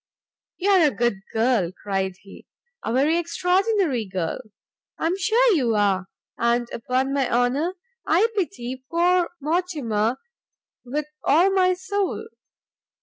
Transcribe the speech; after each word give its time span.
"You 0.57 0.71
are 0.71 0.87
a 0.87 0.89
good 0.89 1.19
girl," 1.31 1.71
cried 1.71 2.15
he, 2.21 2.47
"a 2.83 2.91
very 2.91 3.19
extraordinary 3.19 4.03
girl! 4.05 4.41
I 4.97 5.05
am 5.05 5.15
sure 5.15 5.53
you 5.53 5.75
are; 5.75 6.07
and 6.39 6.67
upon 6.73 7.13
my 7.13 7.29
honour 7.31 7.75
I 8.07 8.27
pity 8.35 8.83
poor 8.89 9.29
Mortimer 9.39 10.17
with 10.83 11.05
all 11.23 11.51
my 11.51 11.75
soul! 11.75 12.25